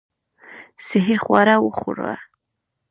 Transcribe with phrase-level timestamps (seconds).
[0.87, 2.13] صحي خواړه وخوره.